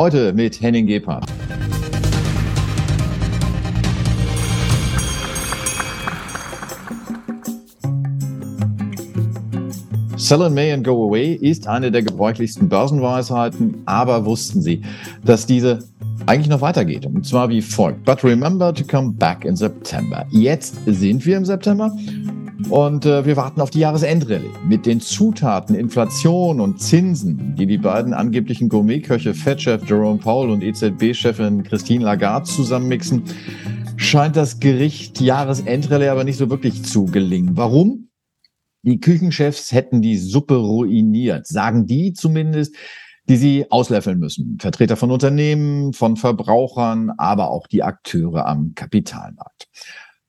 [0.00, 1.28] Heute mit Henning Gebhardt.
[10.16, 14.82] Sell in May and Go Away ist eine der gebräuchlichsten Börsenweisheiten, aber wussten Sie,
[15.24, 15.80] dass diese
[16.26, 17.04] eigentlich noch weitergeht.
[17.04, 18.04] Und zwar wie folgt.
[18.04, 20.24] But remember to come back in September.
[20.30, 21.92] Jetzt sind wir im September
[22.70, 27.78] und äh, wir warten auf die Jahresendrallye mit den Zutaten, Inflation und Zinsen, die die
[27.78, 33.22] beiden angeblichen Gourmetköche, Fed-Chef Jerome Powell und EZB-Chefin Christine Lagarde zusammenmixen,
[33.96, 37.56] scheint das Gericht Jahresendrallye aber nicht so wirklich zu gelingen.
[37.56, 38.08] Warum?
[38.82, 42.74] Die Küchenchefs hätten die Suppe ruiniert, sagen die zumindest,
[43.28, 44.58] die sie auslöffeln müssen.
[44.60, 49.68] Vertreter von Unternehmen, von Verbrauchern, aber auch die Akteure am Kapitalmarkt.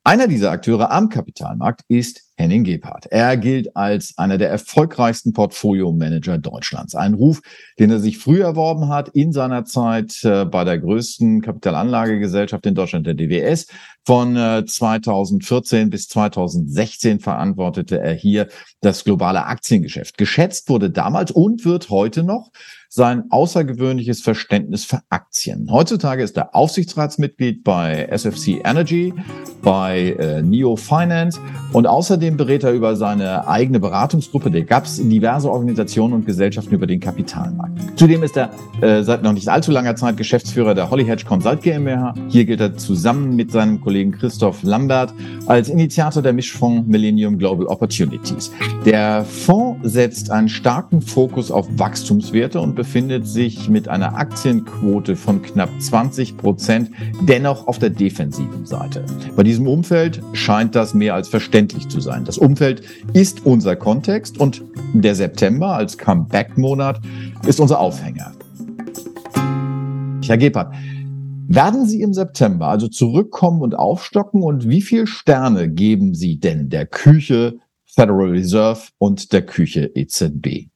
[0.10, 3.06] Einer dieser Akteure am Kapitalmarkt ist Henning Gebhardt.
[3.08, 6.96] Er gilt als einer der erfolgreichsten Portfolio-Manager Deutschlands.
[6.96, 7.42] Ein Ruf,
[7.78, 12.76] den er sich früh erworben hat in seiner Zeit äh, bei der größten Kapitalanlagegesellschaft in
[12.76, 13.68] Deutschland, der DWS.
[14.06, 18.48] Von 2014 äh, bis 2016 verantwortete er hier
[18.82, 20.18] das globale Aktiengeschäft.
[20.18, 22.50] Geschätzt wurde damals und wird heute noch
[22.90, 25.70] sein außergewöhnliches Verständnis für Aktien.
[25.72, 29.14] Heutzutage ist er Aufsichtsratsmitglied bei SFC Energy,
[29.62, 31.40] bei äh, Neo Finance
[31.72, 36.88] und außerdem berät er über seine eigene Beratungsgruppe der GAPS diverse Organisationen und Gesellschaften über
[36.88, 37.78] den Kapitalmarkt.
[37.96, 41.62] Zudem ist er äh, seit noch nicht allzu langer Zeit Geschäftsführer der Holly Hedge Consult
[41.62, 42.14] GmbH.
[42.30, 45.14] Hier gilt er zusammen mit seinem Kollegen Christoph Lambert
[45.48, 48.52] als Initiator der Mischfonds Millennium Global Opportunities.
[48.86, 55.42] Der Fonds setzt einen starken Fokus auf Wachstumswerte und befindet sich mit einer Aktienquote von
[55.42, 56.92] knapp 20 Prozent
[57.22, 59.04] dennoch auf der defensiven Seite.
[59.36, 62.19] Bei diesem Umfeld scheint das mehr als verständlich zu sein.
[62.26, 62.82] Das Umfeld
[63.14, 67.02] ist unser Kontext und der September als Comeback-Monat
[67.48, 68.34] ist unser Aufhänger.
[70.26, 70.76] Herr Gebhardt,
[71.48, 76.70] werden Sie im September also zurückkommen und aufstocken und wie viel Sterne geben Sie denn
[76.70, 80.68] der Küche Federal Reserve und der Küche EZB?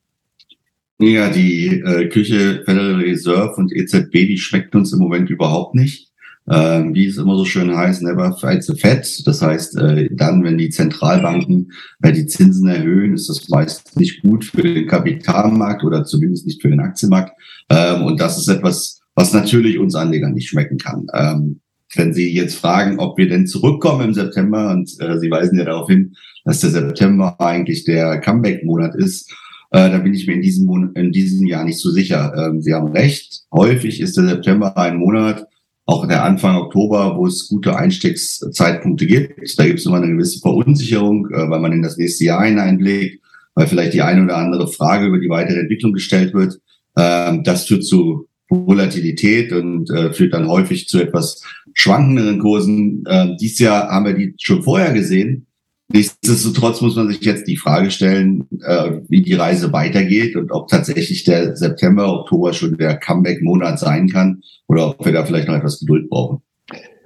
[0.99, 6.12] Ja, die äh, Küche Federal Reserve und EZB, die schmeckt uns im Moment überhaupt nicht.
[6.49, 9.25] Ähm, wie es immer so schön heißt, never fight the Fed.
[9.25, 11.71] Das heißt, äh, dann, wenn die Zentralbanken
[12.01, 16.61] äh, die Zinsen erhöhen, ist das meist nicht gut für den Kapitalmarkt oder zumindest nicht
[16.61, 17.31] für den Aktienmarkt.
[17.69, 21.07] Ähm, und das ist etwas, was natürlich uns Anlegern nicht schmecken kann.
[21.13, 21.61] Ähm,
[21.95, 25.65] wenn Sie jetzt fragen, ob wir denn zurückkommen im September, und äh, Sie weisen ja
[25.65, 29.31] darauf hin, dass der September eigentlich der Comeback-Monat ist,
[29.71, 32.33] äh, da bin ich mir in diesem, Monat, in diesem Jahr nicht so sicher.
[32.35, 33.43] Ähm, Sie haben recht.
[33.51, 35.47] Häufig ist der September ein Monat,
[35.85, 39.57] auch der Anfang Oktober, wo es gute Einstiegszeitpunkte gibt.
[39.57, 43.21] Da gibt es immer eine gewisse Verunsicherung, äh, weil man in das nächste Jahr hineinblickt,
[43.55, 46.59] weil vielleicht die eine oder andere Frage über die weitere Entwicklung gestellt wird.
[46.97, 51.41] Ähm, das führt zu Volatilität und äh, führt dann häufig zu etwas
[51.73, 53.03] schwankenderen Kursen.
[53.09, 55.47] Ähm, dieses Jahr haben wir die schon vorher gesehen.
[55.93, 60.67] Nichtsdestotrotz muss man sich jetzt die Frage stellen, äh, wie die Reise weitergeht und ob
[60.67, 65.55] tatsächlich der September, Oktober schon der Comeback-Monat sein kann oder ob wir da vielleicht noch
[65.55, 66.41] etwas Geduld brauchen.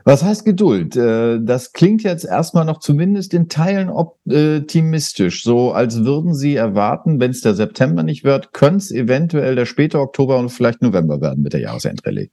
[0.05, 0.95] Was heißt Geduld?
[0.95, 7.19] Äh, das klingt jetzt erstmal noch zumindest in Teilen optimistisch, so als würden Sie erwarten,
[7.19, 11.19] wenn es der September nicht wird, könnte es eventuell der späte Oktober und vielleicht November
[11.19, 12.29] werden mit der Jahresendrallye.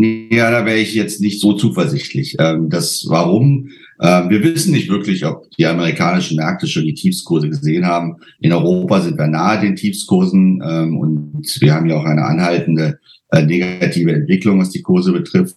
[0.00, 2.36] Ja, da wäre ich jetzt nicht so zuversichtlich.
[2.38, 3.70] Ähm, das warum?
[4.00, 8.14] Ähm, wir wissen nicht wirklich, ob die amerikanischen Märkte schon die Tiefskurse gesehen haben.
[8.38, 13.00] In Europa sind wir nahe den Tiefskursen ähm, und wir haben ja auch eine anhaltende
[13.30, 15.56] äh, negative Entwicklung, was die Kurse betrifft.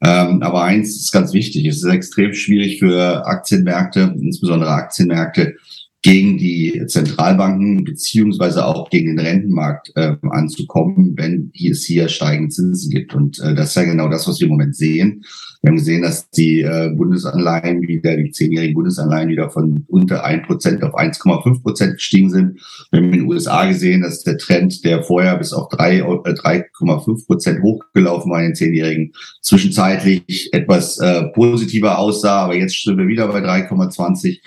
[0.00, 1.66] aber eins ist ganz wichtig.
[1.66, 5.54] Es ist extrem schwierig für Aktienmärkte, insbesondere Aktienmärkte,
[6.02, 12.90] gegen die Zentralbanken beziehungsweise auch gegen den Rentenmarkt äh, anzukommen, wenn es hier steigende Zinsen
[12.90, 13.14] gibt.
[13.14, 15.24] Und äh, das ist ja genau das, was wir im Moment sehen.
[15.62, 20.42] Wir haben gesehen, dass die äh, Bundesanleihen wieder, die zehnjährigen Bundesanleihen wieder von unter ein
[20.42, 22.60] Prozent auf 1,5 Prozent gestiegen sind.
[22.90, 27.26] Wir haben in den USA gesehen, dass der Trend, der vorher bis auf 3,5 äh,
[27.26, 33.06] Prozent hochgelaufen war in den zehnjährigen, zwischenzeitlich etwas äh, positiver aussah, aber jetzt sind wir
[33.06, 34.40] wieder bei 3,20.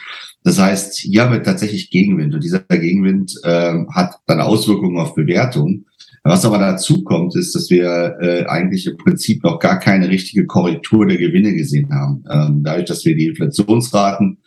[0.46, 5.16] Das heißt, hier haben wir tatsächlich Gegenwind und dieser Gegenwind äh, hat dann Auswirkungen auf
[5.16, 5.86] Bewertung.
[6.24, 10.46] Was aber dazu kommt, ist, dass wir äh, eigentlich im Prinzip noch gar keine richtige
[10.46, 12.24] Korrektur der Gewinne gesehen haben.
[12.32, 14.38] Ähm, dadurch, dass wir die Inflationsraten,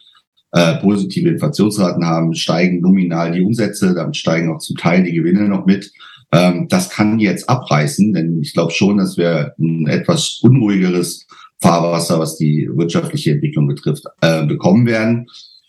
[0.52, 5.48] äh, positive Inflationsraten haben, steigen nominal die Umsätze, damit steigen auch zum Teil die Gewinne
[5.48, 5.90] noch mit.
[6.30, 11.26] Ähm, das kann jetzt abreißen, denn ich glaube schon, dass wir ein etwas unruhigeres
[11.60, 15.26] Fahrwasser, was die wirtschaftliche Entwicklung betrifft, äh, bekommen werden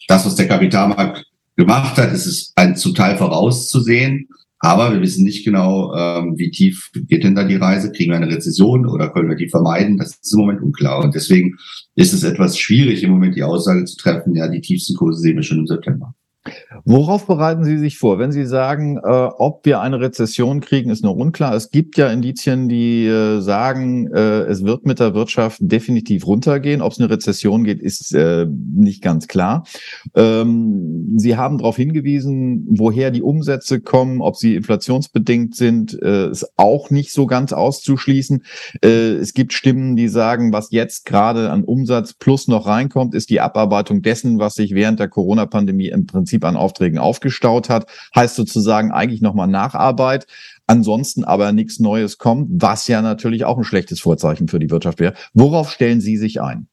[0.10, 1.26] das, was der Kapitalmarkt
[1.56, 4.28] gemacht hat, ist es ein zum Teil vorauszusehen.
[4.62, 7.92] Aber wir wissen nicht genau, ähm, wie tief geht denn da die Reise?
[7.92, 9.98] Kriegen wir eine Rezession oder können wir die vermeiden?
[9.98, 11.02] Das ist im Moment unklar.
[11.02, 11.58] Und deswegen
[11.96, 15.38] ist es etwas schwierig, im Moment die Aussage zu treffen, ja, die tiefsten Kurse sehen
[15.38, 16.14] wir schon im September.
[16.86, 21.04] Worauf bereiten Sie sich vor, wenn Sie sagen, äh, ob wir eine Rezession kriegen, ist
[21.04, 21.54] noch unklar.
[21.54, 26.81] Es gibt ja Indizien, die äh, sagen, äh, es wird mit der Wirtschaft definitiv runtergehen.
[26.81, 29.66] Ob es eine Rezession geht, ist äh, nicht ganz klar.
[30.16, 36.51] Ähm, Sie haben darauf hingewiesen, woher die Umsätze kommen, ob sie inflationsbedingt sind, äh, ist
[36.57, 38.44] auch nicht so ganz auszuschließen.
[38.84, 43.30] Äh, es gibt Stimmen, die sagen, was jetzt gerade an Umsatz plus noch reinkommt, ist
[43.30, 47.88] die Abarbeitung dessen, was sich während der Corona-Pandemie im Prinzip Prinzip an Aufträgen aufgestaut hat.
[48.15, 50.25] Heißt sozusagen eigentlich nochmal Nacharbeit.
[50.68, 55.00] Ansonsten aber nichts Neues kommt, was ja natürlich auch ein schlechtes Vorzeichen für die Wirtschaft
[55.00, 55.13] wäre.
[55.33, 56.68] Worauf stellen Sie sich ein?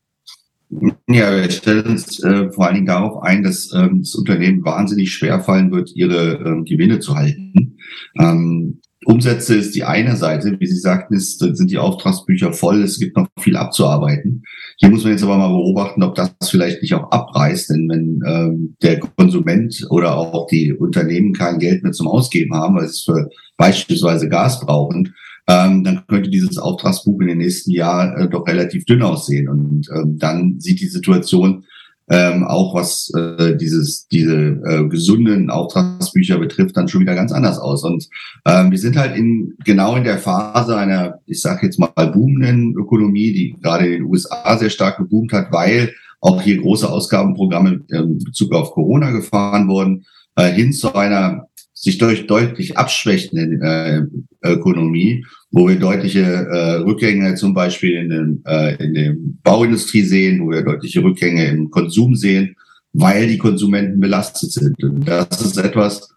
[1.08, 5.12] Ja, wir stellen uns äh, vor allen Dingen darauf ein, dass ähm, das Unternehmen wahnsinnig
[5.12, 7.78] schwer fallen wird, ihre ähm, Gewinne zu halten.
[8.18, 10.56] Ähm, Umsätze ist die eine Seite.
[10.58, 12.82] Wie Sie sagten, ist, sind die Auftragsbücher voll.
[12.82, 14.42] Es gibt noch viel abzuarbeiten.
[14.78, 17.70] Hier muss man jetzt aber mal beobachten, ob das vielleicht nicht auch abreißt.
[17.70, 22.76] Denn wenn ähm, der Konsument oder auch die Unternehmen kein Geld mehr zum Ausgeben haben,
[22.76, 25.14] weil sie für beispielsweise Gas brauchen,
[25.48, 29.48] ähm, dann könnte dieses Auftragsbuch in den nächsten Jahren äh, doch relativ dünn aussehen.
[29.48, 31.64] Und ähm, dann sieht die Situation
[32.08, 37.58] ähm, auch was äh, dieses diese äh, gesunden Auftragsbücher betrifft, dann schon wieder ganz anders
[37.58, 37.82] aus.
[37.84, 38.08] Und
[38.46, 42.74] ähm, wir sind halt in genau in der Phase einer, ich sage jetzt mal boomenden
[42.76, 47.80] Ökonomie, die gerade in den USA sehr stark geboomt hat, weil auch hier große Ausgabenprogramme
[47.88, 50.06] in Bezug auf Corona gefahren wurden,
[50.36, 51.48] äh, hin zu einer
[51.86, 54.08] sich durch deutlich abschwächende
[54.42, 60.02] äh, Ökonomie, wo wir deutliche äh, Rückgänge zum Beispiel in, den, äh, in der Bauindustrie
[60.02, 62.56] sehen, wo wir deutliche Rückgänge im Konsum sehen,
[62.92, 64.82] weil die Konsumenten belastet sind.
[64.82, 66.08] Und das ist etwas,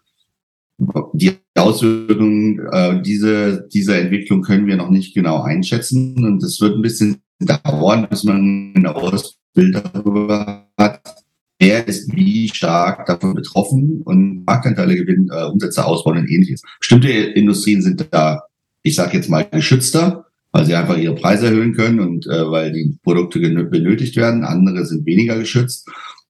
[1.12, 6.16] die Auswirkungen äh, diese, dieser Entwicklung können wir noch nicht genau einschätzen.
[6.24, 11.19] Und es wird ein bisschen dauern, bis man ein Ausbild darüber hat,
[11.60, 16.62] wer ist wie stark davon betroffen und Marktanteile gewinnen, äh, Umsätze ausbauen und ähnliches.
[16.80, 18.42] Bestimmte Industrien sind da,
[18.82, 22.72] ich sage jetzt mal, geschützter, weil sie einfach ihre Preise erhöhen können und äh, weil
[22.72, 24.42] die Produkte benötigt werden.
[24.42, 25.88] Andere sind weniger geschützt.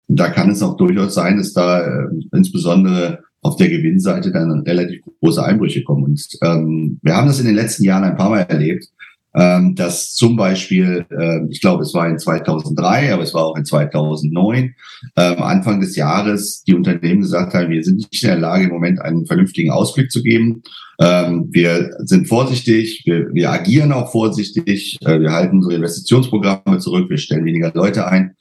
[0.09, 4.61] Und da kann es auch durchaus sein, dass da äh, insbesondere auf der Gewinnseite dann
[4.61, 6.05] relativ große Einbrüche kommen.
[6.05, 8.87] Und ähm, wir haben das in den letzten Jahren ein paar Mal erlebt,
[9.35, 13.57] ähm, dass zum Beispiel, äh, ich glaube, es war in 2003, aber es war auch
[13.57, 14.75] in 2009,
[15.17, 18.71] ähm, Anfang des Jahres, die Unternehmen gesagt haben, wir sind nicht in der Lage, im
[18.71, 20.63] Moment einen vernünftigen Ausblick zu geben.
[21.01, 27.09] Ähm, wir sind vorsichtig, wir, wir agieren auch vorsichtig, äh, wir halten unsere Investitionsprogramme zurück,
[27.09, 28.37] wir stellen weniger Leute ein.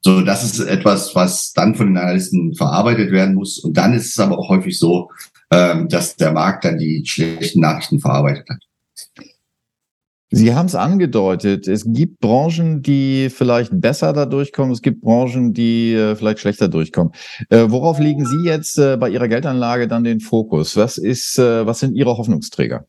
[0.00, 3.58] So, das ist etwas, was dann von den Analysten verarbeitet werden muss.
[3.58, 5.10] Und dann ist es aber auch häufig so,
[5.52, 8.58] ähm, dass der Markt dann die schlechten Nachrichten verarbeitet hat.
[10.34, 11.68] Sie haben es angedeutet.
[11.68, 14.72] Es gibt Branchen, die vielleicht besser da durchkommen.
[14.72, 17.12] Es gibt Branchen, die äh, vielleicht schlechter durchkommen.
[17.50, 20.74] Äh, worauf legen Sie jetzt äh, bei Ihrer Geldanlage dann den Fokus?
[20.74, 22.86] Was ist, äh, was sind Ihre Hoffnungsträger?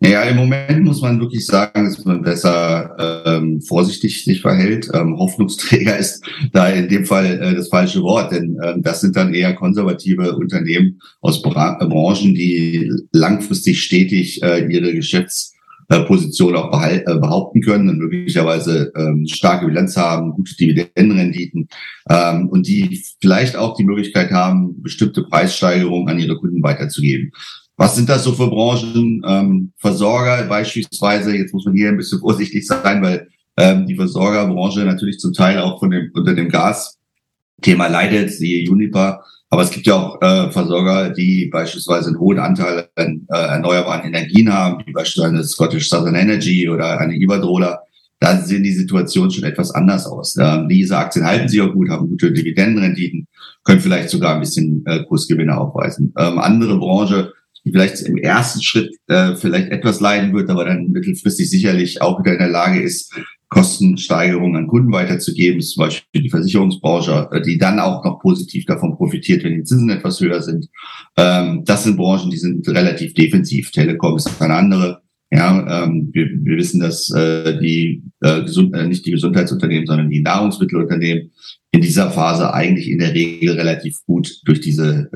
[0.00, 4.88] Naja, im Moment muss man wirklich sagen, dass man besser ähm, vorsichtig sich verhält.
[4.92, 9.14] Ähm, Hoffnungsträger ist da in dem Fall äh, das falsche Wort, denn ähm, das sind
[9.14, 15.53] dann eher konservative Unternehmen aus Bra Branchen, die langfristig stetig äh, ihre Geschäfts äh,
[15.88, 21.68] Position auch äh, behaupten können und möglicherweise ähm, starke Bilanz haben, gute Dividendenrenditen
[22.08, 27.32] ähm, und die vielleicht auch die Möglichkeit haben, bestimmte Preissteigerungen an ihre Kunden weiterzugeben.
[27.76, 29.22] Was sind das so für Branchen?
[29.26, 34.80] Ähm, Versorger beispielsweise, jetzt muss man hier ein bisschen vorsichtig sein, weil ähm, die Versorgerbranche
[34.80, 39.24] natürlich zum Teil auch von dem, unter dem Gas-Thema leidet, siehe Uniper,
[39.54, 44.04] aber es gibt ja auch äh, Versorger, die beispielsweise einen hohen Anteil an äh, erneuerbaren
[44.04, 47.78] Energien haben, wie beispielsweise Scottish Southern Energy oder eine Iberdrola.
[48.18, 50.34] Da sehen die Situationen schon etwas anders aus.
[50.40, 53.28] Ähm, diese Aktien halten sich auch gut, haben gute Dividendenrenditen,
[53.62, 56.12] können vielleicht sogar ein bisschen äh, Kursgewinne aufweisen.
[56.18, 57.32] Ähm, andere Branche,
[57.64, 62.18] die vielleicht im ersten Schritt äh, vielleicht etwas leiden wird, aber dann mittelfristig sicherlich auch
[62.18, 63.14] wieder in der Lage ist,
[63.54, 68.96] Kostensteigerungen an Kunden weiterzugeben, zum Beispiel die Versicherungsbranche, äh, die dann auch noch positiv davon
[68.96, 70.68] profitiert, wenn die Zinsen etwas höher sind.
[71.16, 73.70] Ähm, das sind Branchen, die sind relativ defensiv.
[73.70, 75.02] Telekom ist eine andere.
[75.30, 80.20] Ja, ähm, wir, wir wissen, dass äh, die äh, gesund, nicht die Gesundheitsunternehmen, sondern die
[80.20, 81.30] Nahrungsmittelunternehmen
[81.70, 85.10] in dieser Phase eigentlich in der Regel relativ gut durch diese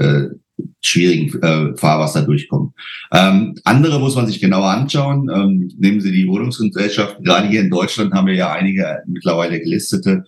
[0.81, 2.73] schwierigen äh, Fahrwasser durchkommen.
[3.13, 5.29] Ähm, andere muss man sich genauer anschauen.
[5.35, 7.25] Ähm, nehmen Sie die Wohnungsgesellschaften.
[7.25, 10.25] Gerade hier in Deutschland haben wir ja einige mittlerweile gelistete.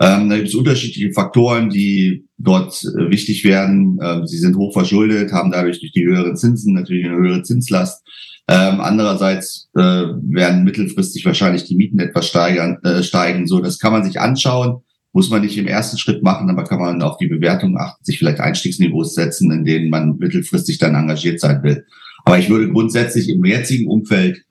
[0.00, 3.98] Ähm, da gibt es unterschiedliche Faktoren, die dort äh, wichtig werden.
[4.02, 8.02] Ähm, sie sind hoch verschuldet, haben dadurch durch die höheren Zinsen natürlich eine höhere Zinslast.
[8.48, 13.46] Ähm, andererseits äh, werden mittelfristig wahrscheinlich die Mieten etwas steigern, äh, steigen.
[13.46, 14.82] So, das kann man sich anschauen.
[15.12, 18.18] Muss man nicht im ersten Schritt machen, aber kann man auf die Bewertung achten, sich
[18.18, 21.84] vielleicht Einstiegsniveaus setzen, in denen man mittelfristig dann engagiert sein will.
[22.24, 24.42] Aber ich würde grundsätzlich im jetzigen Umfeld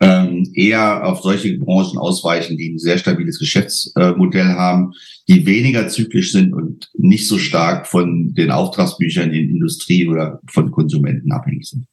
[0.00, 4.92] ähm, eher auf solche Branchen ausweichen, die ein sehr stabiles Geschäftsmodell haben,
[5.28, 10.70] die weniger zyklisch sind und nicht so stark von den Auftragsbüchern in Industrie oder von
[10.70, 11.86] Konsumenten abhängig sind.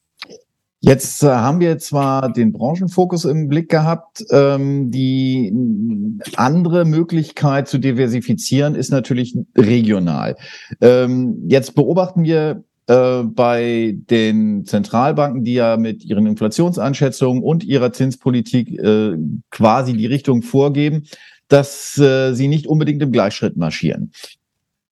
[0.82, 4.24] Jetzt äh, haben wir zwar den Branchenfokus im Blick gehabt.
[4.30, 5.52] Ähm, die
[6.36, 10.36] andere Möglichkeit zu diversifizieren ist natürlich regional.
[10.82, 17.92] Ähm, jetzt beobachten wir äh, bei den Zentralbanken, die ja mit ihren Inflationseinschätzungen und ihrer
[17.92, 19.18] Zinspolitik äh,
[19.50, 21.08] quasi die Richtung vorgeben,
[21.48, 24.12] dass sie nicht unbedingt im Gleichschritt marschieren.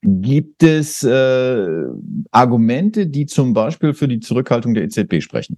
[0.04, 5.58] Gibt es Argumente, die zum Beispiel für die Zurückhaltung der EZB sprechen?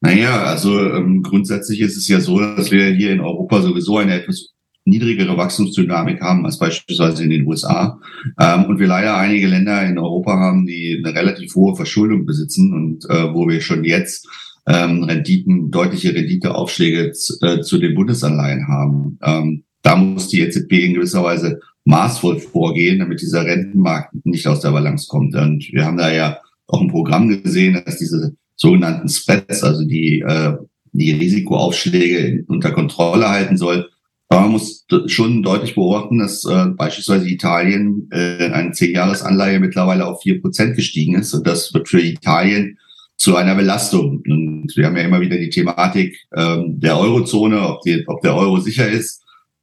[0.00, 4.14] Naja, also ähm, grundsätzlich ist es ja so, dass wir hier in Europa sowieso eine
[4.14, 4.52] etwas
[4.84, 8.00] niedrigere Wachstumsdynamik haben als beispielsweise in den USA.
[8.40, 12.72] Ähm, und wir leider einige Länder in Europa haben, die eine relativ hohe Verschuldung besitzen
[12.74, 14.28] und äh, wo wir schon jetzt
[14.66, 19.18] ähm, Renditen, deutliche Renditeaufschläge äh, zu den Bundesanleihen haben.
[19.22, 24.60] Ähm, da muss die EZB in gewisser Weise maßvoll vorgehen, damit dieser Rentenmarkt nicht aus
[24.60, 25.34] der Balance kommt.
[25.34, 30.20] Und wir haben da ja auch ein Programm gesehen, dass diese sogenannten Spreads, also die,
[30.20, 30.54] äh,
[30.92, 33.88] die Risikoaufschläge unter Kontrolle halten soll.
[34.28, 40.22] Aber man muss schon deutlich beobachten, dass äh, beispielsweise Italien äh, eine 10-Jahres-Anleihe mittlerweile auf
[40.22, 41.34] 4% gestiegen ist.
[41.34, 42.78] Und das wird für Italien
[43.18, 44.22] zu einer Belastung.
[44.26, 48.34] Und wir haben ja immer wieder die Thematik ähm, der Eurozone, ob, die, ob der
[48.34, 49.22] Euro sicher ist.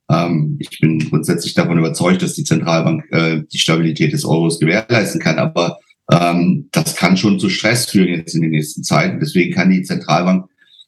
[0.09, 5.19] Ähm, ich bin grundsätzlich davon überzeugt, dass die Zentralbank äh, die Stabilität des Euros gewährleisten
[5.19, 5.39] kann.
[5.39, 5.79] Aber
[6.11, 9.19] ähm, das kann schon zu Stress führen jetzt in den nächsten Zeiten.
[9.19, 10.45] Deswegen kann die Zentralbank,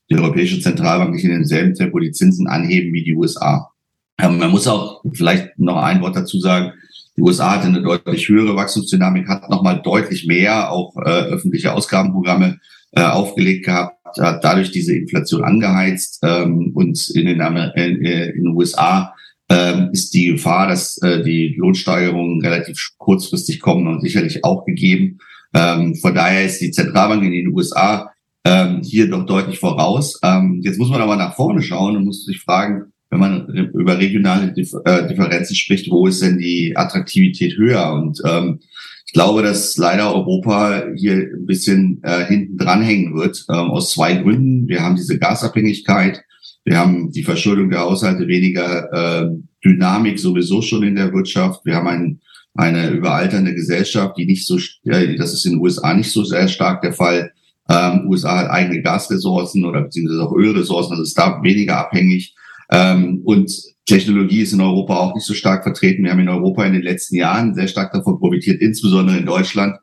[0.09, 3.71] die Europäische Zentralbank nicht in demselben Tempo die Zinsen anheben wie die USA.
[4.19, 6.73] Ähm, man muss auch vielleicht noch ein Wort dazu sagen.
[7.17, 12.59] Die USA hatte eine deutlich höhere Wachstumsdynamik, hat nochmal deutlich mehr auch äh, öffentliche Ausgabenprogramme
[12.93, 18.43] äh, aufgelegt gehabt, hat dadurch diese Inflation angeheizt ähm, und in den, in, äh, in
[18.43, 19.13] den USA
[19.51, 25.17] ähm, ist die Gefahr, dass äh, die Lohnsteigerungen relativ kurzfristig kommen und sicherlich auch gegeben.
[25.53, 28.09] Ähm, von daher ist die Zentralbank in den USA
[28.45, 30.19] ähm, hier doch deutlich voraus.
[30.23, 33.99] Ähm, jetzt muss man aber nach vorne schauen und muss sich fragen, wenn man über
[33.99, 37.91] regionale äh, Differenzen spricht, wo ist denn die Attraktivität höher?
[37.91, 38.61] Und ähm,
[39.05, 44.13] ich glaube, dass leider Europa hier ein bisschen äh, hinten dranhängen wird, ähm, aus zwei
[44.13, 44.69] Gründen.
[44.69, 46.23] Wir haben diese Gasabhängigkeit
[46.63, 49.29] wir haben die Verschuldung der Haushalte weniger äh,
[49.63, 51.61] Dynamik sowieso schon in der Wirtschaft.
[51.65, 52.21] Wir haben ein,
[52.53, 56.47] eine überalternde Gesellschaft, die nicht so, äh, das ist in den USA nicht so sehr
[56.47, 57.31] stark der Fall.
[57.69, 62.35] Ähm, USA hat eigene Gasressourcen oder beziehungsweise auch Ölressourcen, also ist da weniger abhängig.
[62.71, 63.51] Ähm, und
[63.85, 66.03] Technologie ist in Europa auch nicht so stark vertreten.
[66.03, 69.77] Wir haben in Europa in den letzten Jahren sehr stark davon profitiert, insbesondere in Deutschland,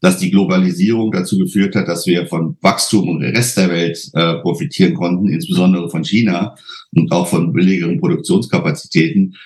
[0.00, 4.34] dass die Globalisierung dazu geführt hat, dass wir von Wachstum und Rest der Welt äh,
[4.34, 6.54] profitieren konnten, insbesondere von China
[6.94, 9.36] und auch von billigeren Produktionskapazitäten.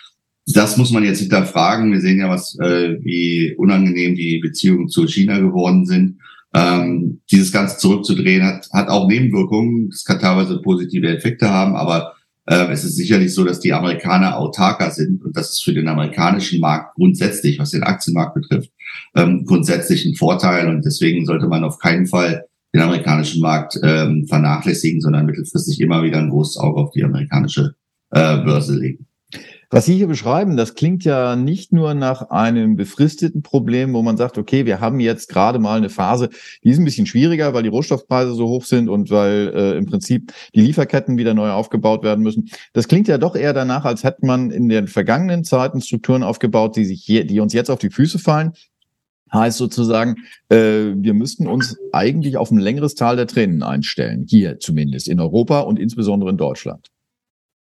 [0.46, 1.92] Das muss man jetzt hinterfragen.
[1.92, 6.18] Wir sehen ja, was äh, wie unangenehm die Beziehungen zu China geworden sind.
[6.52, 9.88] Ähm, dieses Ganze zurückzudrehen hat, hat auch Nebenwirkungen.
[9.92, 12.14] Es kann teilweise positive Effekte haben, aber
[12.46, 15.86] äh, es ist sicherlich so, dass die Amerikaner autarker sind und das ist für den
[15.86, 18.72] amerikanischen Markt grundsätzlich, was den Aktienmarkt betrifft,
[19.14, 24.26] ähm, grundsätzlich ein Vorteil und deswegen sollte man auf keinen Fall den amerikanischen Markt ähm,
[24.28, 27.74] vernachlässigen, sondern mittelfristig immer wieder ein großes Auge auf die amerikanische
[28.10, 29.06] äh, Börse legen.
[29.72, 34.16] Was Sie hier beschreiben, das klingt ja nicht nur nach einem befristeten Problem, wo man
[34.16, 36.28] sagt, okay, wir haben jetzt gerade mal eine Phase,
[36.64, 39.86] die ist ein bisschen schwieriger, weil die Rohstoffpreise so hoch sind und weil äh, im
[39.86, 42.50] Prinzip die Lieferketten wieder neu aufgebaut werden müssen.
[42.72, 46.74] Das klingt ja doch eher danach, als hätte man in den vergangenen Zeiten Strukturen aufgebaut,
[46.74, 48.54] die sich hier, die uns jetzt auf die Füße fallen.
[49.32, 50.16] Heißt sozusagen,
[50.48, 55.20] äh, wir müssten uns eigentlich auf ein längeres Tal der Tränen einstellen, hier zumindest in
[55.20, 56.88] Europa und insbesondere in Deutschland.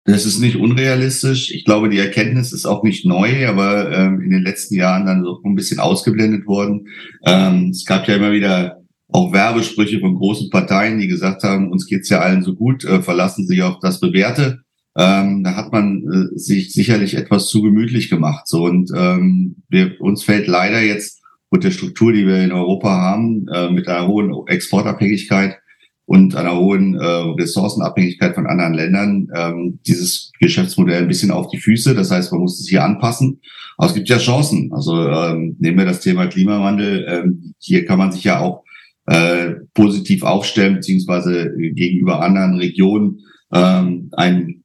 [0.05, 1.51] Das ist nicht unrealistisch.
[1.51, 5.23] Ich glaube, die Erkenntnis ist auch nicht neu, aber ähm, in den letzten Jahren dann
[5.23, 6.88] so ein bisschen ausgeblendet worden.
[7.25, 11.85] Ähm, es gab ja immer wieder auch Werbesprüche von großen Parteien, die gesagt haben, uns
[11.85, 14.61] geht's ja allen so gut, äh, verlassen Sie auf das Bewährte.
[14.97, 18.47] Ähm, da hat man äh, sich sicherlich etwas zu gemütlich gemacht.
[18.47, 21.18] So und ähm, wir, uns fällt leider jetzt
[21.50, 25.58] und der Struktur, die wir in Europa haben, äh, mit einer hohen Exportabhängigkeit
[26.06, 31.60] und einer hohen äh, Ressourcenabhängigkeit von anderen Ländern, ähm, dieses Geschäftsmodell ein bisschen auf die
[31.60, 31.94] Füße.
[31.94, 33.41] Das heißt, man muss es hier anpassen.
[33.77, 34.72] Aber es gibt ja Chancen.
[34.74, 37.06] Also ähm, nehmen wir das Thema Klimawandel.
[37.08, 38.63] Ähm, hier kann man sich ja auch
[39.06, 43.20] äh, positiv aufstellen, beziehungsweise gegenüber anderen Regionen
[43.53, 44.59] ähm, einen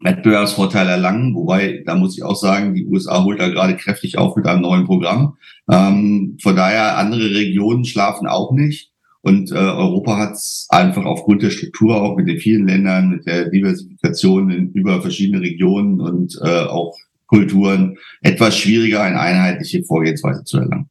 [0.00, 1.34] Wettbewerbsvorteil erlangen.
[1.34, 4.62] Wobei, da muss ich auch sagen, die USA holt da gerade kräftig auf mit einem
[4.62, 5.36] neuen Programm.
[5.70, 8.90] Ähm, von daher, andere Regionen schlafen auch nicht.
[9.22, 13.26] Und äh, Europa hat es einfach aufgrund der Struktur, auch mit den vielen Ländern, mit
[13.26, 20.44] der Diversifikation in, über verschiedene Regionen und äh, auch Kulturen, etwas schwieriger, eine einheitliche Vorgehensweise
[20.44, 20.88] zu erlangen.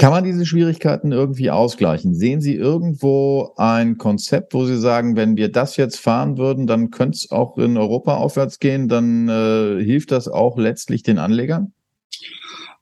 [0.00, 2.14] Kann man diese Schwierigkeiten irgendwie ausgleichen?
[2.14, 6.90] Sehen Sie irgendwo ein Konzept, wo Sie sagen, wenn wir das jetzt fahren würden, dann
[6.90, 11.74] könnte es auch in Europa aufwärts gehen, dann äh, hilft das auch letztlich den Anlegern?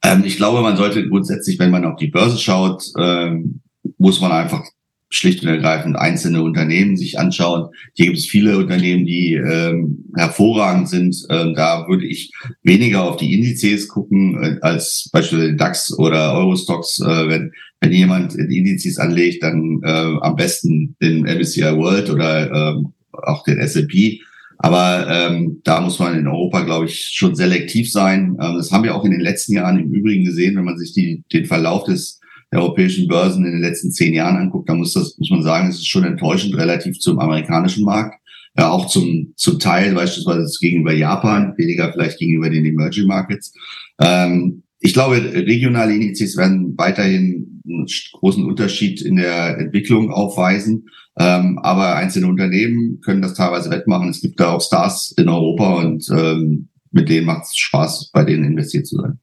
[0.05, 3.63] Ähm, ich glaube, man sollte grundsätzlich, wenn man auf die Börse schaut, ähm,
[3.99, 4.65] muss man einfach
[5.11, 7.71] schlicht und ergreifend einzelne Unternehmen sich anschauen.
[7.95, 11.17] Hier gibt es viele Unternehmen, die ähm, hervorragend sind.
[11.31, 12.31] Ähm, da würde ich
[12.63, 17.01] weniger auf die Indizes gucken äh, als beispielsweise DAX oder Eurostox.
[17.01, 22.93] Äh, wenn, wenn jemand Indizes anlegt, dann äh, am besten den MSCI World oder ähm,
[23.13, 24.21] auch den S&P.
[24.59, 28.37] Aber ähm, da muss man in Europa, glaube ich, schon selektiv sein.
[28.43, 30.93] Ähm, das haben wir auch in den letzten Jahren im Übrigen gesehen, wenn man sich
[30.93, 32.18] die, den Verlauf des
[32.53, 35.77] europäischen Börsen in den letzten zehn Jahren anguckt, dann muss das, muss man sagen, es
[35.77, 38.21] ist schon enttäuschend relativ zum amerikanischen Markt.
[38.57, 43.53] Ja, auch zum, zum Teil beispielsweise gegenüber Japan, weniger vielleicht gegenüber den Emerging Markets.
[44.01, 50.89] Ähm, ich glaube, regionale Indizes werden weiterhin einen großen Unterschied in der Entwicklung aufweisen.
[51.19, 54.09] Ähm, aber einzelne Unternehmen können das teilweise wettmachen.
[54.09, 58.25] Es gibt da auch Stars in Europa und ähm, mit denen macht es Spaß, bei
[58.25, 59.19] denen investiert zu sein.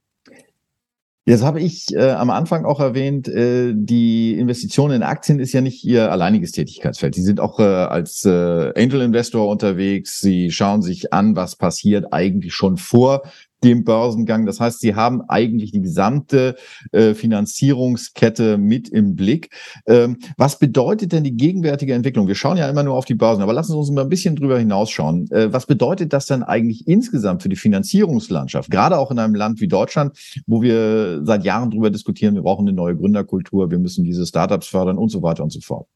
[1.27, 5.62] Jetzt habe ich äh, am Anfang auch erwähnt, äh, die Investition in Aktien ist ja
[5.62, 7.15] nicht Ihr alleiniges Tätigkeitsfeld.
[7.15, 8.29] Sie sind auch äh, als äh,
[8.75, 10.20] Angel Investor unterwegs.
[10.20, 13.24] Sie schauen sich an, was passiert eigentlich schon vor
[13.64, 14.46] dem Börsengang.
[14.46, 16.56] Das heißt, sie haben eigentlich die gesamte
[16.92, 19.50] äh, Finanzierungskette mit im Blick.
[19.88, 22.27] Ähm, was bedeutet denn die gegenwärtige Entwicklung?
[22.27, 24.36] Wir schauen ja immer nur auf die Börsen, aber lassen Sie uns mal ein bisschen
[24.36, 25.29] drüber hinausschauen.
[25.32, 28.70] Äh, was bedeutet das denn eigentlich insgesamt für die Finanzierungslandschaft?
[28.70, 32.68] Gerade auch in einem Land wie Deutschland, wo wir seit Jahren drüber diskutieren, wir brauchen
[32.68, 35.88] eine neue Gründerkultur, wir müssen diese Startups fördern und so weiter und so fort.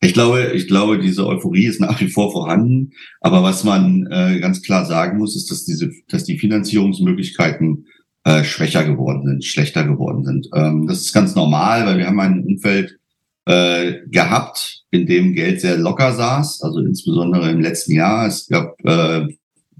[0.00, 2.92] Ich glaube, ich glaube, diese Euphorie ist nach wie vor vorhanden.
[3.20, 7.86] Aber was man äh, ganz klar sagen muss, ist, dass diese, dass die Finanzierungsmöglichkeiten
[8.24, 10.48] äh, schwächer geworden sind, schlechter geworden sind.
[10.54, 12.98] Ähm, das ist ganz normal, weil wir haben ein Umfeld
[13.46, 18.26] äh, gehabt, in dem Geld sehr locker saß, also insbesondere im letzten Jahr.
[18.26, 19.26] Es gab äh,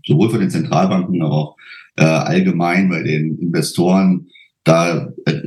[0.07, 1.57] sowohl von den Zentralbanken, aber auch
[1.97, 4.29] äh, allgemein bei den Investoren
[4.63, 5.43] da äh,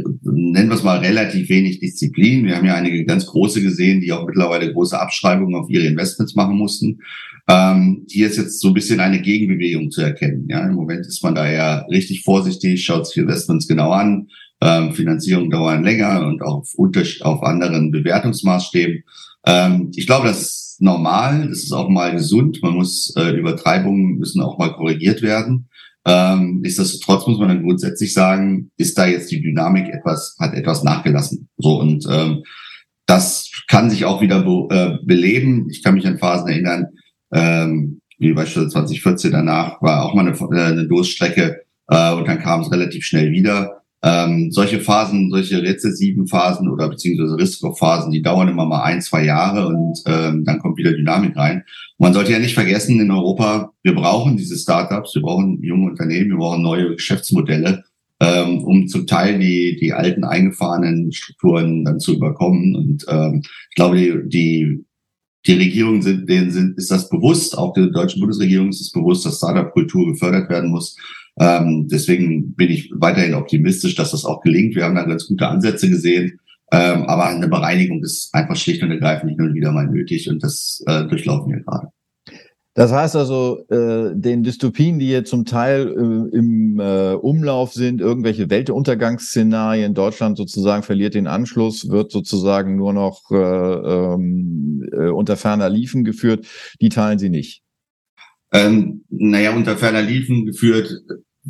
[0.52, 2.46] nennen wir es mal relativ wenig Disziplin.
[2.46, 6.36] Wir haben ja einige ganz große gesehen, die auch mittlerweile große Abschreibungen auf ihre Investments
[6.36, 7.00] machen mussten.
[7.48, 10.46] Ähm, hier ist jetzt so ein bisschen eine Gegenbewegung zu erkennen.
[10.50, 14.28] Ja, im Moment ist man da ja richtig vorsichtig, schaut sich Investments genau an.
[14.62, 16.76] Ähm, Finanzierung dauern länger und auf,
[17.22, 19.04] auf anderen Bewertungsmaßstäben.
[19.46, 21.48] Ähm, ich glaube, das ist normal.
[21.48, 22.60] Das ist auch mal gesund.
[22.62, 25.70] Man muss äh, Übertreibungen müssen auch mal korrigiert werden.
[26.06, 30.84] Ähm, nichtsdestotrotz muss man dann grundsätzlich sagen, ist da jetzt die Dynamik etwas, hat etwas
[30.84, 31.50] nachgelassen.
[31.58, 32.44] So und ähm,
[33.06, 35.68] das kann sich auch wieder be äh, beleben.
[35.70, 36.88] Ich kann mich an Phasen erinnern,
[37.34, 42.40] ähm, wie beispielsweise 2014 danach war auch mal eine, äh, eine Durststrecke äh, und dann
[42.40, 43.79] kam es relativ schnell wieder.
[44.02, 49.26] Ähm, solche Phasen, solche rezessiven Phasen oder beziehungsweise Risikophasen, die dauern immer mal ein, zwei
[49.26, 51.64] Jahre und ähm, dann kommt wieder Dynamik rein.
[51.98, 56.30] Man sollte ja nicht vergessen, in Europa, wir brauchen diese Startups, wir brauchen junge Unternehmen,
[56.30, 57.84] wir brauchen neue Geschäftsmodelle,
[58.22, 62.76] ähm, um zum Teil die, die alten eingefahrenen Strukturen dann zu überkommen.
[62.78, 64.86] Und ähm, ich glaube, die, die
[65.46, 69.26] die Regierungen sind, denen sind, ist das bewusst, auch der deutschen Bundesregierung ist es bewusst,
[69.26, 70.98] dass Startup-Kultur gefördert werden muss.
[71.40, 74.76] Ähm, deswegen bin ich weiterhin optimistisch, dass das auch gelingt.
[74.76, 76.40] Wir haben da ganz gute Ansätze gesehen.
[76.72, 80.44] Ähm, aber eine Bereinigung ist einfach schlicht und ergreifend nicht nur wieder mal nötig und
[80.44, 81.88] das äh, durchlaufen wir gerade.
[82.76, 88.00] Das heißt also, äh, den Dystopien, die hier zum Teil äh, im äh, Umlauf sind,
[88.00, 95.36] irgendwelche Weltuntergangsszenarien, Deutschland sozusagen verliert den Anschluss, wird sozusagen nur noch äh, ähm, äh, unter
[95.36, 96.46] ferner Liefen geführt,
[96.80, 97.64] die teilen Sie nicht.
[98.54, 101.02] Ähm, naja, unter ferner Liefen geführt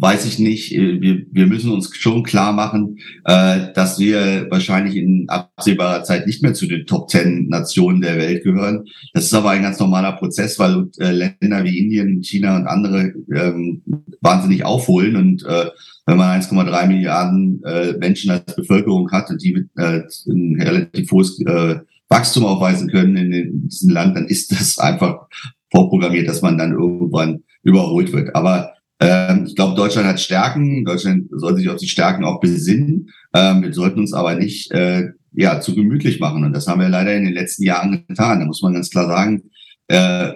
[0.02, 0.72] weiß ich nicht.
[0.72, 6.42] Wir, wir müssen uns schon klar machen, äh, dass wir wahrscheinlich in absehbarer Zeit nicht
[6.42, 8.86] mehr zu den Top Ten Nationen der Welt gehören.
[9.14, 13.14] Das ist aber ein ganz normaler Prozess, weil äh, Länder wie Indien, China und andere
[13.36, 13.82] ähm,
[14.22, 15.66] wahnsinnig aufholen und äh,
[16.06, 21.40] wenn man 1,3 Milliarden äh, Menschen als Bevölkerung hat und die äh, ein relativ hohes
[21.42, 21.76] äh,
[22.08, 25.28] Wachstum aufweisen können in, in diesem Land, dann ist das einfach
[25.72, 28.36] vorprogrammiert, dass man dann irgendwann überholt wird.
[28.36, 30.84] Aber ähm, ich glaube, Deutschland hat Stärken.
[30.84, 33.10] Deutschland soll sich auf die Stärken auch besinnen.
[33.34, 36.44] Ähm, wir sollten uns aber nicht äh, ja zu gemütlich machen.
[36.44, 38.40] Und das haben wir leider in den letzten Jahren getan.
[38.40, 39.44] Da muss man ganz klar sagen,
[39.88, 40.34] äh,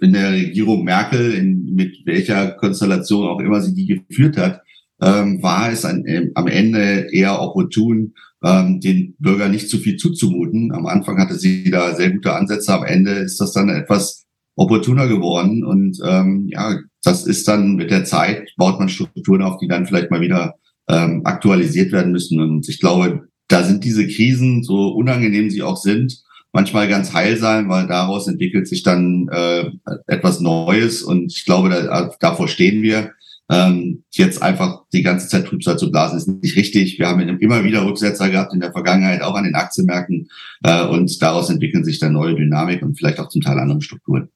[0.00, 4.62] in der Regierung Merkel, in, mit welcher Konstellation auch immer sie die geführt hat,
[5.00, 10.70] ähm, war es äh, am Ende eher opportun, den Bürgern nicht zu viel zuzumuten.
[10.70, 14.25] Am Anfang hatte sie da sehr gute Ansätze, am Ende ist das dann etwas
[14.56, 15.64] opportuner geworden.
[15.64, 19.86] Und ähm, ja, das ist dann mit der Zeit, baut man Strukturen auf, die dann
[19.86, 20.54] vielleicht mal wieder
[20.88, 22.40] ähm, aktualisiert werden müssen.
[22.40, 26.20] Und ich glaube, da sind diese Krisen, so unangenehm sie auch sind,
[26.52, 29.70] manchmal ganz heilsam, weil daraus entwickelt sich dann äh,
[30.06, 31.02] etwas Neues.
[31.02, 33.12] Und ich glaube, da, davor stehen wir.
[33.48, 36.98] Ähm, jetzt einfach die ganze Zeit Trübsal zu blasen, ist nicht richtig.
[36.98, 40.28] Wir haben immer wieder Rücksetzer gehabt in der Vergangenheit, auch an den Aktienmärkten.
[40.64, 44.30] Äh, und daraus entwickeln sich dann neue Dynamik und vielleicht auch zum Teil andere Strukturen.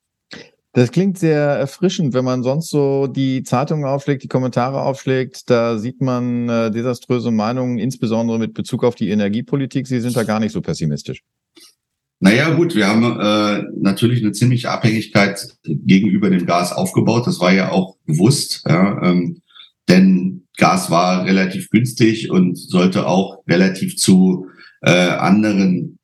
[0.72, 5.50] Das klingt sehr erfrischend, wenn man sonst so die Zeitungen aufschlägt, die Kommentare aufschlägt.
[5.50, 9.88] Da sieht man äh, desaströse Meinungen, insbesondere mit Bezug auf die Energiepolitik.
[9.88, 11.22] Sie sind da gar nicht so pessimistisch.
[12.20, 17.26] Naja, gut, wir haben äh, natürlich eine ziemliche Abhängigkeit gegenüber dem Gas aufgebaut.
[17.26, 19.40] Das war ja auch bewusst, ja, ähm,
[19.88, 24.46] denn Gas war relativ günstig und sollte auch relativ zu
[24.82, 25.98] äh, anderen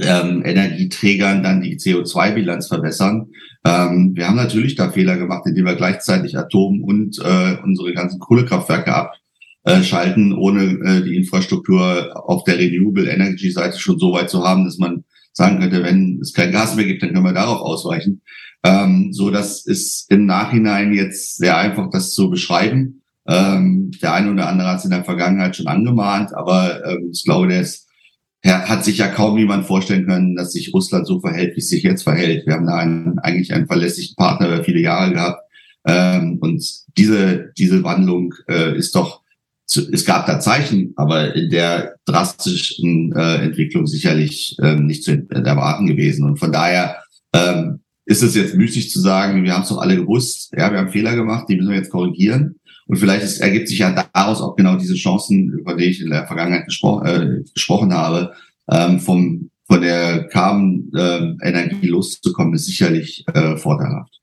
[0.00, 3.28] ähm, Energieträgern dann die CO2-Bilanz verbessern.
[3.64, 8.18] Ähm, wir haben natürlich da Fehler gemacht, indem wir gleichzeitig Atom und äh, unsere ganzen
[8.18, 9.10] Kohlekraftwerke
[9.64, 14.64] abschalten, ohne äh, die Infrastruktur auf der Renewable Energy Seite schon so weit zu haben,
[14.64, 18.22] dass man sagen könnte, wenn es kein Gas mehr gibt, dann können wir darauf ausweichen.
[18.64, 23.02] Ähm, so, das ist im Nachhinein jetzt sehr einfach, das zu beschreiben.
[23.26, 27.24] Ähm, der eine oder andere hat es in der Vergangenheit schon angemahnt, aber ähm, ich
[27.24, 27.88] glaube, der ist
[28.44, 31.82] hat sich ja kaum jemand vorstellen können, dass sich Russland so verhält, wie es sich
[31.84, 32.46] jetzt verhält.
[32.46, 35.42] Wir haben da einen, eigentlich einen verlässlichen Partner über viele Jahre gehabt.
[35.86, 36.64] Ähm, und
[36.96, 39.22] diese, diese Wandlung äh, ist doch,
[39.66, 45.26] zu, es gab da Zeichen, aber in der drastischen äh, Entwicklung sicherlich ähm, nicht zu
[45.30, 46.24] erwarten gewesen.
[46.24, 46.96] Und von daher
[47.32, 50.78] ähm, ist es jetzt müßig zu sagen, wir haben es doch alle gewusst, ja, wir
[50.78, 52.56] haben Fehler gemacht, die müssen wir jetzt korrigieren.
[52.92, 56.26] Und vielleicht ergibt sich ja daraus auch genau diese Chancen, über die ich in der
[56.26, 58.34] Vergangenheit gespro äh, gesprochen habe,
[58.70, 64.20] ähm, vom, von der Carbon-Energie äh, loszukommen, ist sicherlich äh, vorteilhaft.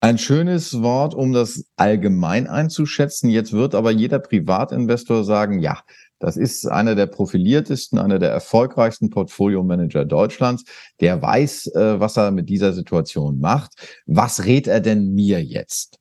[0.00, 3.28] Ein schönes Wort, um das allgemein einzuschätzen.
[3.28, 5.82] Jetzt wird aber jeder Privatinvestor sagen, ja,
[6.18, 10.64] das ist einer der profiliertesten, einer der erfolgreichsten Portfolio-Manager Deutschlands.
[11.00, 13.72] Der weiß, äh, was er mit dieser Situation macht.
[14.06, 15.98] Was rät er denn mir jetzt?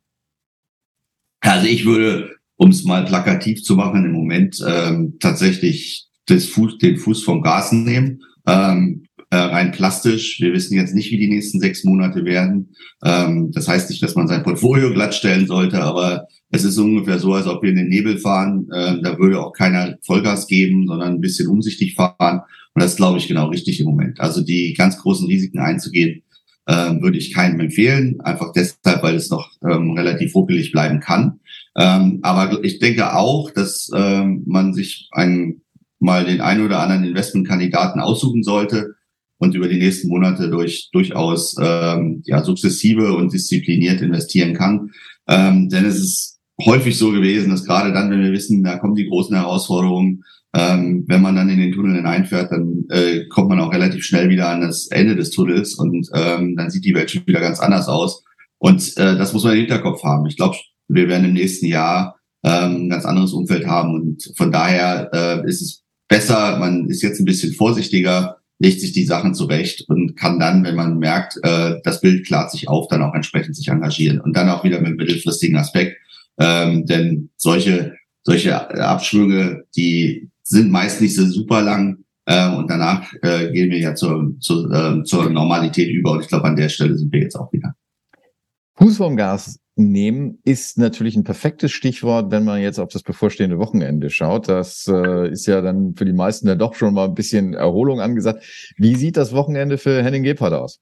[1.43, 6.77] Also ich würde, um es mal plakativ zu machen, im Moment ähm, tatsächlich das Fuß,
[6.77, 8.23] den Fuß vom Gas nehmen.
[8.47, 10.39] Ähm, äh, rein plastisch.
[10.39, 12.69] Wir wissen jetzt nicht, wie die nächsten sechs Monate werden.
[13.03, 17.33] Ähm, das heißt nicht, dass man sein Portfolio glattstellen sollte, aber es ist ungefähr so,
[17.33, 18.69] als ob wir in den Nebel fahren.
[18.73, 22.41] Ähm, da würde auch keiner Vollgas geben, sondern ein bisschen umsichtig fahren.
[22.73, 24.19] Und das ist, glaube ich, genau richtig im Moment.
[24.19, 26.21] Also die ganz großen Risiken einzugehen,
[26.67, 31.39] ähm, würde ich keinem empfehlen, einfach deshalb, weil es noch ähm, relativ ruckelig bleiben kann.
[31.75, 35.61] Ähm, aber ich denke auch, dass ähm, man sich einen,
[35.99, 38.95] mal den einen oder anderen Investmentkandidaten aussuchen sollte
[39.37, 44.91] und über die nächsten Monate durch durchaus ähm, ja sukzessive und diszipliniert investieren kann.
[45.27, 48.95] Ähm, denn es ist häufig so gewesen, dass gerade dann, wenn wir wissen, da kommen
[48.95, 50.23] die großen Herausforderungen,
[50.55, 54.29] ähm, wenn man dann in den Tunnel hineinfährt, dann äh, kommt man auch relativ schnell
[54.29, 57.59] wieder an das Ende des Tunnels und ähm, dann sieht die Welt schon wieder ganz
[57.59, 58.23] anders aus.
[58.59, 60.27] Und äh, das muss man im Hinterkopf haben.
[60.27, 64.51] Ich glaube, wir werden im nächsten Jahr ähm, ein ganz anderes Umfeld haben und von
[64.51, 69.33] daher äh, ist es besser, man ist jetzt ein bisschen vorsichtiger, legt sich die Sachen
[69.33, 73.15] zurecht und kann dann, wenn man merkt, äh, das Bild klart sich auf, dann auch
[73.15, 75.97] entsprechend sich engagieren und dann auch wieder mit mittelfristigen Aspekt.
[76.37, 83.11] Ähm, denn solche solche Abschwünge, die sind meist nicht so super lang äh, und danach
[83.21, 86.69] äh, gehen wir ja zur, zur, äh, zur Normalität über und ich glaube, an der
[86.69, 87.75] Stelle sind wir jetzt auch wieder.
[88.75, 93.57] Fuß vom Gas nehmen ist natürlich ein perfektes Stichwort, wenn man jetzt auf das bevorstehende
[93.57, 94.47] Wochenende schaut.
[94.47, 97.99] Das äh, ist ja dann für die meisten ja doch schon mal ein bisschen Erholung
[97.99, 98.43] angesagt.
[98.77, 100.79] Wie sieht das Wochenende für Henning Gebhardt aus?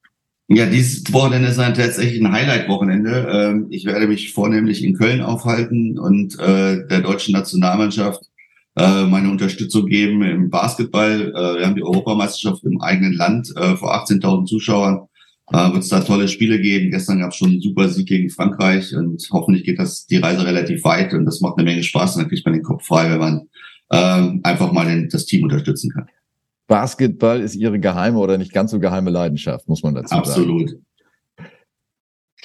[0.47, 3.28] Ja, dieses Wochenende ist dann tatsächlich ein Highlight-Wochenende.
[3.32, 8.31] Ähm, ich werde mich vornehmlich in Köln aufhalten und äh, der deutschen Nationalmannschaft
[8.76, 11.34] äh, meine Unterstützung geben im Basketball.
[11.36, 15.08] Äh, wir haben die Europameisterschaft im eigenen Land vor 18.000 Zuschauern.
[15.52, 16.92] Wird es da tolle Spiele geben.
[16.92, 20.46] Gestern gab es schon einen super Sieg gegen Frankreich und hoffentlich geht das die Reise
[20.46, 22.16] relativ weit und das macht eine Menge Spaß.
[22.16, 23.50] Und dann kriegt man den Kopf frei, wenn man
[23.92, 26.08] ähm, einfach mal den, das Team unterstützen kann.
[26.68, 30.70] Basketball ist Ihre geheime oder nicht ganz so geheime Leidenschaft, muss man dazu Absolut.
[30.70, 30.86] sagen.
[31.36, 31.52] Absolut.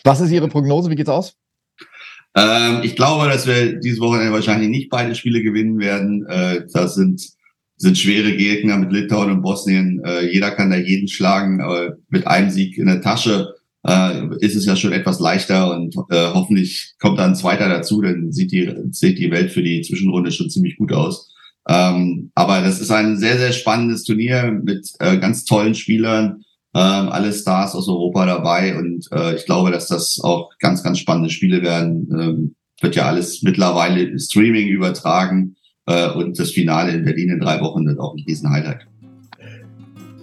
[0.02, 0.90] Was ist Ihre Prognose?
[0.90, 1.36] Wie geht's aus?
[2.36, 6.26] Ähm, ich glaube, dass wir dieses Wochenende wahrscheinlich nicht beide Spiele gewinnen werden.
[6.26, 7.26] Äh, das sind,
[7.76, 10.02] sind schwere Gegner mit Litauen und Bosnien.
[10.04, 13.54] Äh, jeder kann da jeden schlagen, aber mit einem Sieg in der Tasche
[13.86, 18.02] äh, ist es ja schon etwas leichter und äh, hoffentlich kommt da ein zweiter dazu,
[18.02, 21.32] dann sieht die, sieht die Welt für die Zwischenrunde schon ziemlich gut aus.
[21.68, 26.44] Ähm, aber das ist ein sehr, sehr spannendes Turnier mit äh, ganz tollen Spielern,
[26.76, 30.98] ähm, alle Stars aus Europa dabei und äh, ich glaube, dass das auch ganz, ganz
[30.98, 32.08] spannende Spiele werden.
[32.12, 37.62] Ähm, wird ja alles mittlerweile Streaming übertragen äh, und das Finale in Berlin in drei
[37.62, 38.86] Wochen wird auch ein Riesen-Highlight.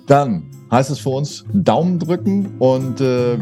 [0.06, 3.40] Dann heißt es für uns Daumen drücken und äh,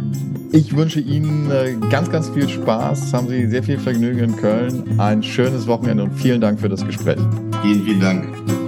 [0.54, 3.14] ich wünsche Ihnen äh, ganz, ganz viel Spaß.
[3.14, 5.00] Haben Sie sehr viel Vergnügen in Köln.
[5.00, 7.20] Ein schönes Wochenende und vielen Dank für das Gespräch.
[7.62, 8.61] Vielen, vielen Dank.